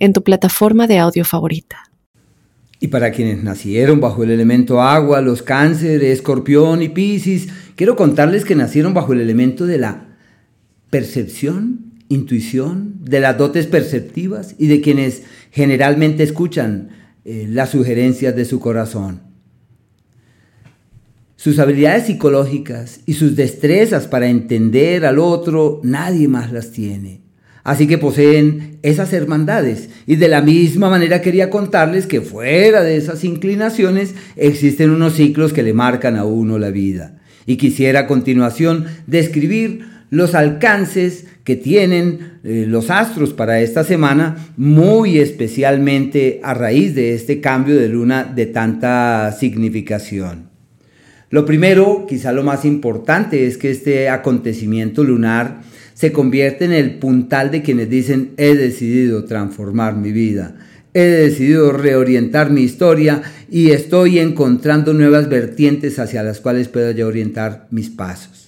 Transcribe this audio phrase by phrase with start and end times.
[0.00, 1.90] en tu plataforma de audio favorita.
[2.80, 8.44] Y para quienes nacieron bajo el elemento agua, los cánceres, escorpión y piscis, quiero contarles
[8.44, 10.08] que nacieron bajo el elemento de la
[10.88, 16.88] percepción, intuición, de las dotes perceptivas y de quienes generalmente escuchan
[17.26, 19.20] eh, las sugerencias de su corazón.
[21.36, 27.20] Sus habilidades psicológicas y sus destrezas para entender al otro, nadie más las tiene.
[27.70, 29.90] Así que poseen esas hermandades.
[30.04, 35.52] Y de la misma manera quería contarles que fuera de esas inclinaciones existen unos ciclos
[35.52, 37.20] que le marcan a uno la vida.
[37.46, 44.48] Y quisiera a continuación describir los alcances que tienen eh, los astros para esta semana,
[44.56, 50.50] muy especialmente a raíz de este cambio de luna de tanta significación.
[51.30, 55.70] Lo primero, quizá lo más importante, es que este acontecimiento lunar
[56.00, 60.56] se convierte en el puntal de quienes dicen he decidido transformar mi vida,
[60.94, 63.20] he decidido reorientar mi historia
[63.50, 68.39] y estoy encontrando nuevas vertientes hacia las cuales puedo ya orientar mis pasos.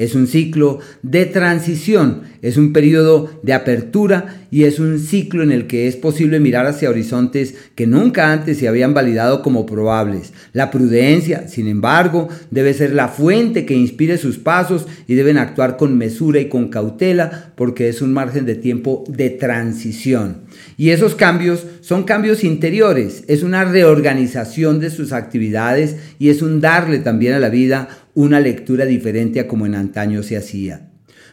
[0.00, 5.52] Es un ciclo de transición, es un periodo de apertura y es un ciclo en
[5.52, 10.32] el que es posible mirar hacia horizontes que nunca antes se habían validado como probables.
[10.54, 15.76] La prudencia, sin embargo, debe ser la fuente que inspire sus pasos y deben actuar
[15.76, 20.44] con mesura y con cautela porque es un margen de tiempo de transición.
[20.78, 26.62] Y esos cambios son cambios interiores, es una reorganización de sus actividades y es un
[26.62, 27.88] darle también a la vida
[28.20, 30.90] una lectura diferente a como en antaño se hacía.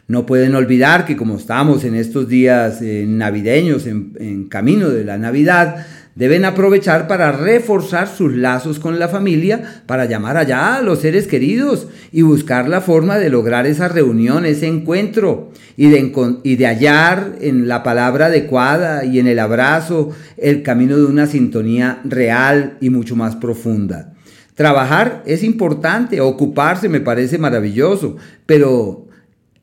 [0.07, 5.17] No pueden olvidar que como estamos en estos días eh, navideños, en, camino de la
[5.17, 10.99] Navidad, deben aprovechar para reforzar sus lazos con la familia, para llamar allá a los
[10.99, 16.55] seres queridos y buscar la forma de lograr esa reunión, ese encuentro y de, y
[16.55, 21.99] de hallar en la palabra adecuada y en el abrazo el camino de una sintonía
[22.05, 24.13] real y mucho más profunda.
[24.57, 29.07] Trabajar es importante, ocuparse me parece maravilloso, pero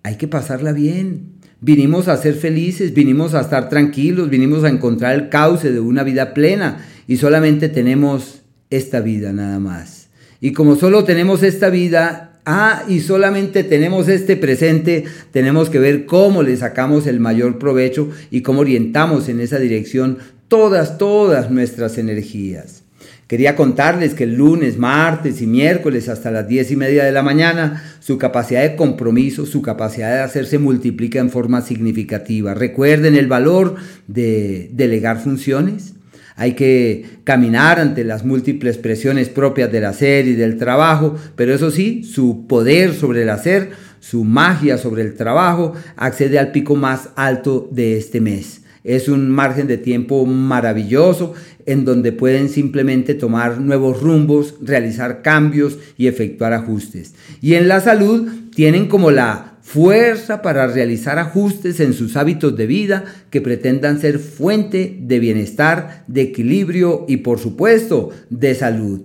[0.05, 1.33] hay que pasarla bien.
[1.61, 6.05] Vinimos a ser felices, vinimos a estar tranquilos, vinimos a encontrar el cauce de una
[6.05, 10.11] vida plena y solamente tenemos esta vida nada más.
[10.41, 16.07] Y como solo tenemos esta vida, ah, y solamente tenemos este presente, tenemos que ver
[16.07, 21.99] cómo le sacamos el mayor provecho y cómo orientamos en esa dirección todas, todas nuestras
[21.99, 22.85] energías.
[23.27, 27.23] Quería contarles que el lunes, martes y miércoles hasta las diez y media de la
[27.23, 32.53] mañana su capacidad de compromiso, su capacidad de hacerse multiplica en forma significativa.
[32.53, 33.77] Recuerden el valor
[34.07, 35.95] de delegar funciones.
[36.37, 41.71] Hay que caminar ante las múltiples presiones propias del hacer y del trabajo, pero eso
[41.71, 47.11] sí, su poder sobre el hacer, su magia sobre el trabajo, accede al pico más
[47.17, 48.64] alto de este mes.
[48.85, 51.33] Es un margen de tiempo maravilloso
[51.65, 57.15] en donde pueden simplemente tomar nuevos rumbos, realizar cambios y efectuar ajustes.
[57.41, 62.67] Y en la salud tienen como la fuerza para realizar ajustes en sus hábitos de
[62.67, 69.01] vida que pretendan ser fuente de bienestar, de equilibrio y por supuesto de salud.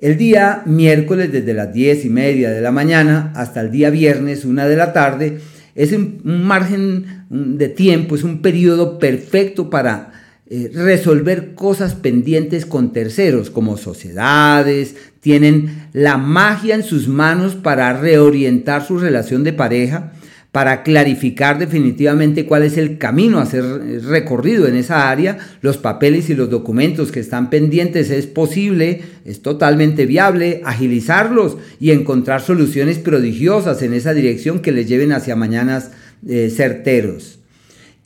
[0.00, 4.44] El día miércoles desde las 10 y media de la mañana hasta el día viernes,
[4.44, 5.38] una de la tarde,
[5.76, 10.12] es un margen de tiempo, es un periodo perfecto para
[10.46, 17.92] eh, resolver cosas pendientes con terceros, como sociedades, tienen la magia en sus manos para
[17.94, 20.12] reorientar su relación de pareja,
[20.52, 23.64] para clarificar definitivamente cuál es el camino a ser
[24.04, 29.42] recorrido en esa área, los papeles y los documentos que están pendientes, es posible, es
[29.42, 35.90] totalmente viable agilizarlos y encontrar soluciones prodigiosas en esa dirección que les lleven hacia mañanas
[36.28, 37.40] eh, certeros.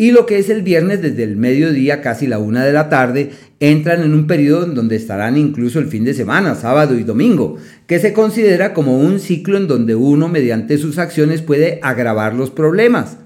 [0.01, 3.31] Y lo que es el viernes desde el mediodía, casi la una de la tarde,
[3.59, 7.57] entran en un periodo en donde estarán incluso el fin de semana, sábado y domingo,
[7.89, 12.51] que se considera como un ciclo en donde uno mediante sus acciones puede agravar los
[12.51, 13.17] problemas.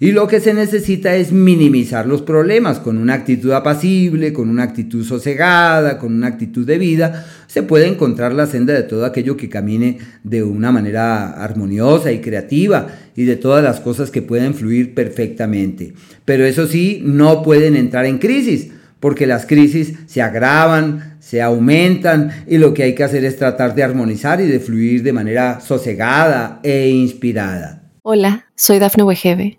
[0.00, 4.62] Y lo que se necesita es minimizar los problemas con una actitud apacible, con una
[4.62, 7.26] actitud sosegada, con una actitud de vida.
[7.48, 12.20] Se puede encontrar la senda de todo aquello que camine de una manera armoniosa y
[12.20, 12.86] creativa
[13.16, 15.94] y de todas las cosas que pueden fluir perfectamente.
[16.24, 18.68] Pero eso sí, no pueden entrar en crisis
[19.00, 23.74] porque las crisis se agravan, se aumentan y lo que hay que hacer es tratar
[23.74, 27.82] de armonizar y de fluir de manera sosegada e inspirada.
[28.02, 29.58] Hola, soy Dafne Wegebe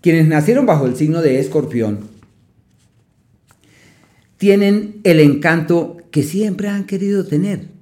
[0.00, 2.00] Quienes nacieron bajo el signo de escorpión
[4.38, 7.80] tienen el encanto que siempre han querido tener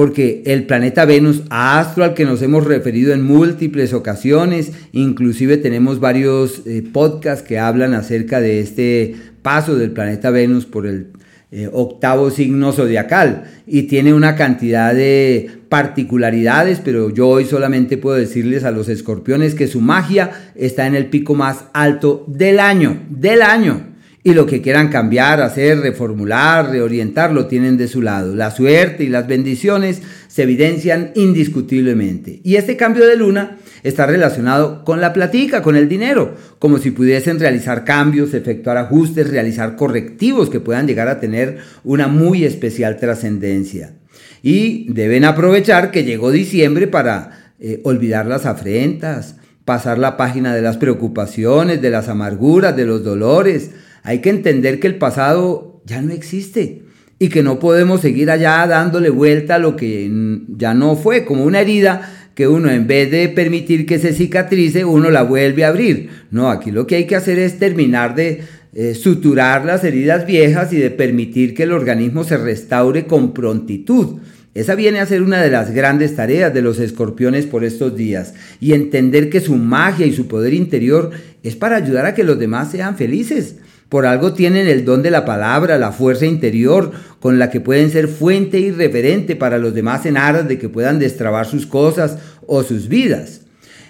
[0.00, 6.00] porque el planeta Venus, astro al que nos hemos referido en múltiples ocasiones, inclusive tenemos
[6.00, 11.08] varios eh, podcasts que hablan acerca de este paso del planeta Venus por el
[11.52, 18.16] eh, octavo signo zodiacal y tiene una cantidad de particularidades, pero yo hoy solamente puedo
[18.16, 23.02] decirles a los escorpiones que su magia está en el pico más alto del año,
[23.08, 23.90] del año
[24.22, 28.34] y lo que quieran cambiar, hacer, reformular, reorientar, lo tienen de su lado.
[28.34, 32.40] La suerte y las bendiciones se evidencian indiscutiblemente.
[32.44, 36.92] Y este cambio de luna está relacionado con la platica, con el dinero, como si
[36.92, 42.96] pudiesen realizar cambios, efectuar ajustes, realizar correctivos que puedan llegar a tener una muy especial
[42.96, 43.96] trascendencia.
[44.40, 49.34] Y deben aprovechar que llegó diciembre para eh, olvidar las afrentas,
[49.64, 53.72] pasar la página de las preocupaciones, de las amarguras, de los dolores,
[54.04, 56.84] hay que entender que el pasado ya no existe
[57.22, 60.10] y que no podemos seguir allá dándole vuelta a lo que
[60.56, 64.86] ya no fue, como una herida que uno en vez de permitir que se cicatrice,
[64.86, 66.08] uno la vuelve a abrir.
[66.30, 68.40] No, aquí lo que hay que hacer es terminar de
[68.72, 74.20] eh, suturar las heridas viejas y de permitir que el organismo se restaure con prontitud.
[74.54, 78.32] Esa viene a ser una de las grandes tareas de los escorpiones por estos días
[78.60, 81.10] y entender que su magia y su poder interior
[81.42, 83.56] es para ayudar a que los demás sean felices.
[83.90, 87.90] Por algo tienen el don de la palabra, la fuerza interior con la que pueden
[87.90, 92.16] ser fuente y referente para los demás en aras de que puedan destrabar sus cosas
[92.46, 93.40] o sus vidas.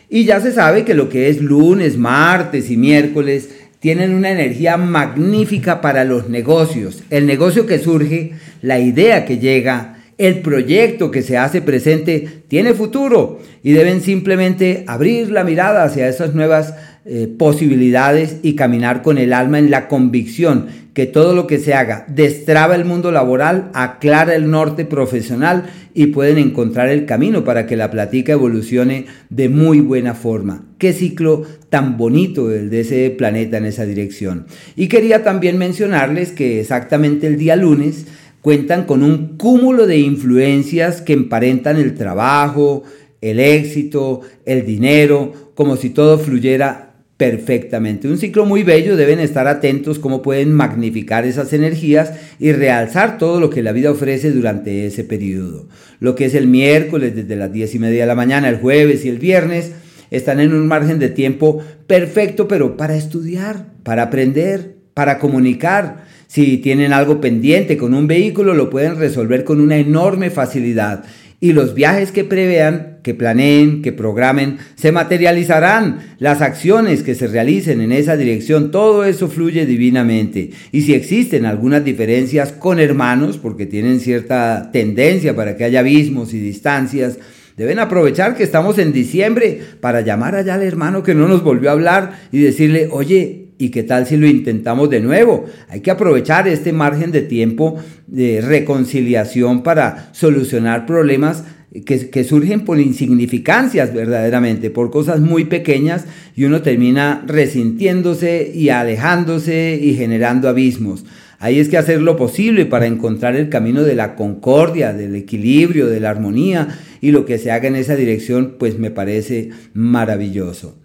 [0.09, 4.79] Y ya se sabe que lo que es lunes, martes y miércoles tienen una energía
[4.79, 7.03] magnífica para los negocios.
[7.11, 8.33] El negocio que surge,
[8.63, 14.85] la idea que llega, el proyecto que se hace presente tiene futuro y deben simplemente
[14.87, 16.75] abrir la mirada hacia esas nuevas
[17.07, 21.73] eh, posibilidades y caminar con el alma en la convicción que todo lo que se
[21.73, 27.67] haga destraba el mundo laboral, aclara el norte profesional y pueden encontrar el camino para
[27.67, 30.67] que la platica evolucione de muy buena forma.
[30.77, 34.45] Qué ciclo tan bonito el de ese planeta en esa dirección.
[34.77, 38.05] Y quería también mencionarles que exactamente el día lunes
[38.43, 42.85] cuentan con un cúmulo de influencias que emparentan el trabajo,
[43.21, 46.91] el éxito, el dinero, como si todo fluyera
[47.21, 48.09] perfectamente.
[48.09, 53.41] Un ciclo muy bello, deben estar atentos cómo pueden magnificar esas energías y realzar todo
[53.41, 55.69] lo que la vida ofrece durante ese periodo.
[55.99, 59.05] Lo que es el miércoles desde las 10 y media de la mañana, el jueves
[59.05, 59.73] y el viernes,
[60.11, 66.07] están en un margen de tiempo perfecto, pero para estudiar, para aprender, para comunicar.
[66.31, 71.03] Si tienen algo pendiente con un vehículo, lo pueden resolver con una enorme facilidad
[71.41, 76.15] y los viajes que prevean, que planeen, que programen, se materializarán.
[76.21, 80.53] Las acciones que se realicen en esa dirección, todo eso fluye divinamente.
[80.71, 86.33] Y si existen algunas diferencias con hermanos, porque tienen cierta tendencia para que haya abismos
[86.33, 87.19] y distancias,
[87.57, 91.69] Deben aprovechar que estamos en diciembre para llamar allá al hermano que no nos volvió
[91.69, 95.45] a hablar y decirle, oye, ¿Y qué tal si lo intentamos de nuevo?
[95.69, 97.77] Hay que aprovechar este margen de tiempo
[98.07, 101.45] de reconciliación para solucionar problemas
[101.85, 109.79] que, surgen por insignificancias verdaderamente, por cosas muy pequeñas y uno termina resintiéndose y alejándose
[109.79, 111.05] y generando abismos.
[111.39, 115.87] Ahí es que hacer lo posible para encontrar el camino de la concordia, del equilibrio,
[115.89, 120.77] de la armonía y lo que se haga en esa dirección pues me parece maravilloso.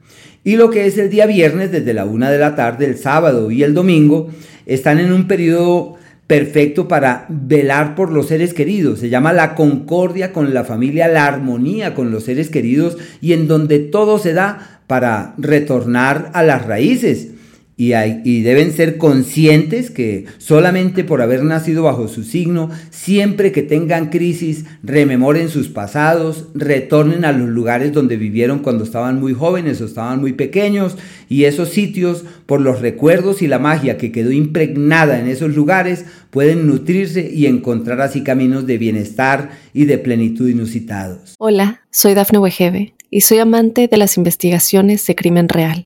[0.46, 3.50] Y lo que es el día viernes, desde la una de la tarde, el sábado
[3.50, 4.30] y el domingo,
[4.68, 5.96] están en un periodo
[6.28, 9.00] perfecto para velar por los seres queridos.
[9.00, 13.48] Se llama la concordia con la familia, la armonía con los seres queridos y en
[13.48, 17.30] donde todo se da para retornar a las raíces
[17.78, 24.10] y, deben ser conscientes que solamente por haber nacido bajo su signo, siempre que tengan
[24.10, 29.86] crisis, rememoren sus pasados, retornen a los lugares donde vivieron cuando estaban muy jóvenes o
[29.86, 35.20] estaban muy pequeños y esos sitios, por los recuerdos y la magia que quedó impregnada
[35.20, 41.36] en esos lugares, pueden nutrirse y encontrar así caminos de bienestar y de plenitud inusitados.
[41.40, 45.86] Hola, soy Dafne Wegebe y soy amante de las investigaciones de crimen real.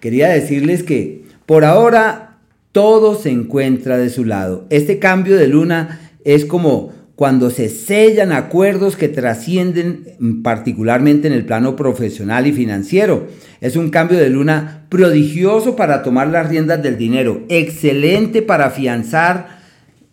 [0.00, 2.38] quería decirles que por ahora
[2.72, 4.66] todo se encuentra de su lado.
[4.70, 11.44] Este cambio de luna es como cuando se sellan acuerdos que trascienden particularmente en el
[11.44, 13.26] plano profesional y financiero.
[13.60, 19.58] Es un cambio de luna prodigioso para tomar las riendas del dinero, excelente para afianzar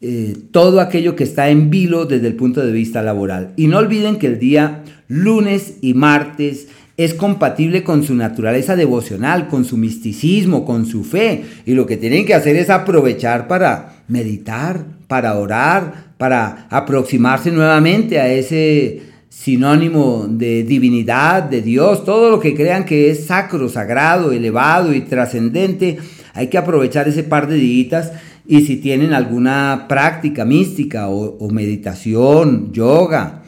[0.01, 3.53] eh, todo aquello que está en vilo desde el punto de vista laboral.
[3.55, 9.47] Y no olviden que el día lunes y martes es compatible con su naturaleza devocional,
[9.47, 11.43] con su misticismo, con su fe.
[11.65, 18.19] Y lo que tienen que hacer es aprovechar para meditar, para orar, para aproximarse nuevamente
[18.19, 24.31] a ese sinónimo de divinidad, de Dios, todo lo que crean que es sacro, sagrado,
[24.31, 25.97] elevado y trascendente.
[26.33, 28.13] Hay que aprovechar ese par de días
[28.47, 33.41] y si tienen alguna práctica mística o, o meditación, yoga,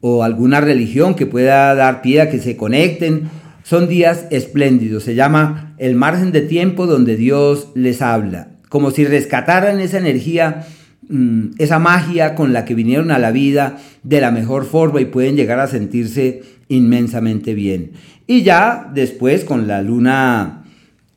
[0.00, 3.28] o alguna religión que pueda dar pie a que se conecten.
[3.62, 9.04] Son días espléndidos, se llama el margen de tiempo donde Dios les habla, como si
[9.04, 10.66] rescataran esa energía,
[11.08, 15.04] mm, esa magia con la que vinieron a la vida de la mejor forma y
[15.06, 17.92] pueden llegar a sentirse inmensamente bien.
[18.26, 20.64] Y ya después con la luna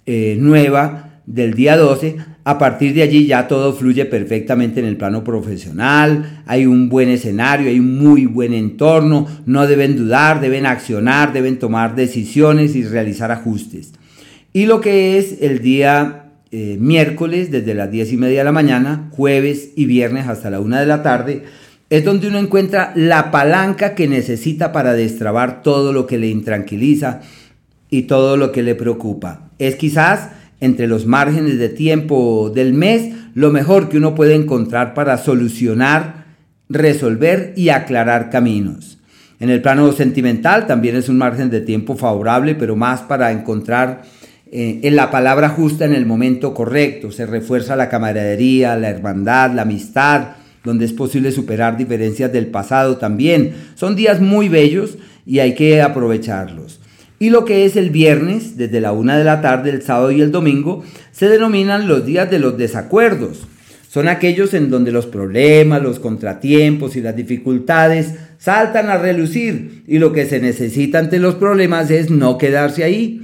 [0.05, 4.97] eh, nueva del día 12, a partir de allí ya todo fluye perfectamente en el
[4.97, 10.65] plano profesional, hay un buen escenario, hay un muy buen entorno, no deben dudar, deben
[10.65, 13.93] accionar, deben tomar decisiones y realizar ajustes.
[14.51, 18.51] Y lo que es el día eh, miércoles desde las 10 y media de la
[18.51, 21.43] mañana, jueves y viernes hasta la 1 de la tarde,
[21.89, 27.21] es donde uno encuentra la palanca que necesita para destrabar todo lo que le intranquiliza
[27.89, 29.51] y todo lo que le preocupa.
[29.59, 30.29] Es quizás
[30.63, 36.23] entre los márgenes de tiempo del mes, lo mejor que uno puede encontrar para solucionar,
[36.69, 38.97] resolver y aclarar caminos.
[39.41, 44.03] En el plano sentimental también es un margen de tiempo favorable, pero más para encontrar
[44.49, 47.11] eh, en la palabra justa en el momento correcto.
[47.11, 52.95] Se refuerza la camaradería, la hermandad, la amistad, donde es posible superar diferencias del pasado
[52.95, 53.53] también.
[53.75, 56.79] Son días muy bellos y hay que aprovecharlos.
[57.23, 60.19] Y lo que es el viernes, desde la una de la tarde, el sábado y
[60.19, 63.47] el domingo, se denominan los días de los desacuerdos.
[63.87, 69.99] Son aquellos en donde los problemas, los contratiempos y las dificultades saltan a relucir y
[69.99, 73.21] lo que se necesita ante los problemas es no quedarse ahí,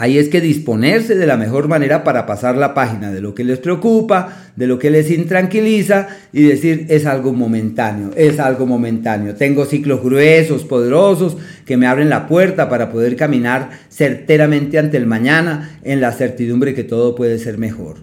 [0.00, 3.44] Ahí es que disponerse de la mejor manera para pasar la página de lo que
[3.44, 9.34] les preocupa, de lo que les intranquiliza y decir es algo momentáneo, es algo momentáneo.
[9.34, 15.04] Tengo ciclos gruesos, poderosos, que me abren la puerta para poder caminar certeramente ante el
[15.04, 17.96] mañana en la certidumbre que todo puede ser mejor.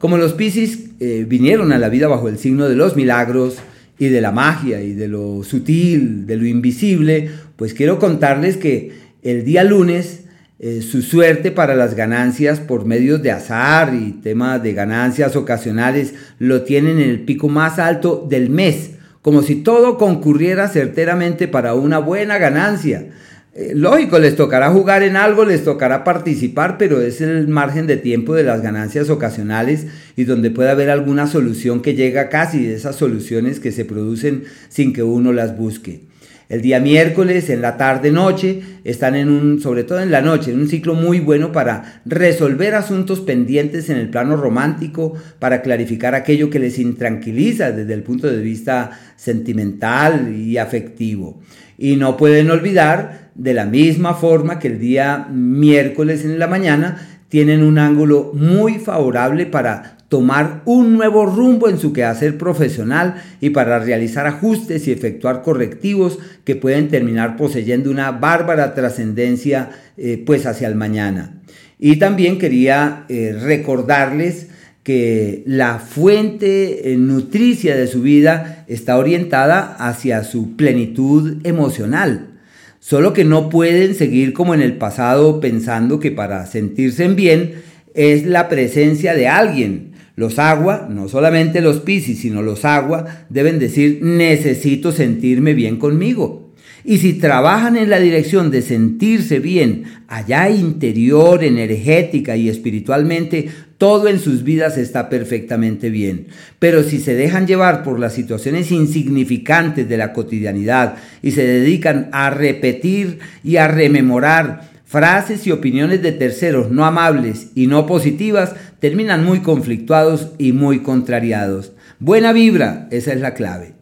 [0.00, 3.58] Como los Piscis eh, vinieron a la vida bajo el signo de los milagros
[4.00, 8.90] y de la magia y de lo sutil, de lo invisible, pues quiero contarles que
[9.22, 10.25] el día lunes
[10.58, 16.14] eh, su suerte para las ganancias por medios de azar y temas de ganancias ocasionales
[16.38, 21.74] lo tienen en el pico más alto del mes, como si todo concurriera certeramente para
[21.74, 23.08] una buena ganancia.
[23.54, 27.98] Eh, lógico, les tocará jugar en algo, les tocará participar, pero es el margen de
[27.98, 29.86] tiempo de las ganancias ocasionales
[30.16, 34.44] y donde puede haber alguna solución que llega casi de esas soluciones que se producen
[34.70, 36.00] sin que uno las busque.
[36.48, 40.60] El día miércoles, en la tarde-noche, están en un, sobre todo en la noche, en
[40.60, 46.48] un ciclo muy bueno para resolver asuntos pendientes en el plano romántico, para clarificar aquello
[46.48, 51.40] que les intranquiliza desde el punto de vista sentimental y afectivo.
[51.78, 56.96] Y no pueden olvidar, de la misma forma que el día miércoles en la mañana,
[57.28, 63.50] tienen un ángulo muy favorable para tomar un nuevo rumbo en su quehacer profesional y
[63.50, 70.46] para realizar ajustes y efectuar correctivos que pueden terminar poseyendo una bárbara trascendencia eh, pues
[70.46, 71.42] hacia el mañana.
[71.78, 74.48] Y también quería eh, recordarles
[74.82, 82.38] que la fuente eh, nutricia de su vida está orientada hacia su plenitud emocional.
[82.78, 87.54] Solo que no pueden seguir como en el pasado pensando que para sentirse bien
[87.94, 89.95] es la presencia de alguien.
[90.16, 96.46] Los agua, no solamente los piscis, sino los agua, deben decir necesito sentirme bien conmigo.
[96.84, 104.08] Y si trabajan en la dirección de sentirse bien, allá interior, energética y espiritualmente, todo
[104.08, 106.28] en sus vidas está perfectamente bien.
[106.60, 112.08] Pero si se dejan llevar por las situaciones insignificantes de la cotidianidad y se dedican
[112.12, 118.54] a repetir y a rememorar frases y opiniones de terceros no amables y no positivas,
[118.80, 121.72] terminan muy conflictuados y muy contrariados.
[121.98, 123.74] Buena vibra, esa es la clave.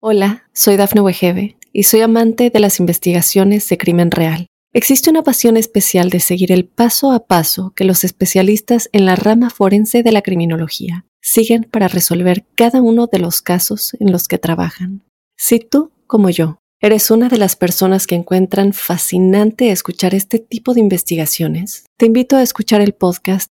[0.00, 4.46] Hola, soy Dafne Wegebe y soy amante de las investigaciones de crimen real.
[4.74, 9.16] Existe una pasión especial de seguir el paso a paso que los especialistas en la
[9.16, 14.28] rama forense de la criminología siguen para resolver cada uno de los casos en los
[14.28, 15.02] que trabajan.
[15.36, 20.74] Si tú, como yo, eres una de las personas que encuentran fascinante escuchar este tipo
[20.74, 23.51] de investigaciones, te invito a escuchar el podcast